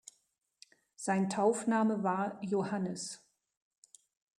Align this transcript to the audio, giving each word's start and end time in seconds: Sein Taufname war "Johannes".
Sein 0.95 1.29
Taufname 1.29 2.01
war 2.01 2.39
"Johannes". 2.43 3.21